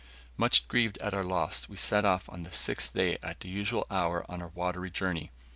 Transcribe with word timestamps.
Much 0.35 0.67
grieved 0.67 0.97
at 0.97 1.13
our 1.13 1.21
loss, 1.21 1.69
we 1.69 1.75
set 1.75 2.05
off 2.05 2.27
on 2.27 2.41
the 2.41 2.51
sixth 2.51 2.95
day 2.95 3.19
at 3.21 3.39
the 3.41 3.47
usual 3.49 3.85
hour 3.91 4.25
on 4.27 4.41
our 4.41 4.47
watery 4.55 4.89
journey. 4.89 5.29